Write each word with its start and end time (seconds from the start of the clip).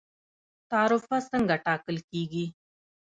تعرفه 0.71 1.17
څنګه 1.29 1.55
ټاکل 1.65 1.97
کیږي؟ 2.09 2.45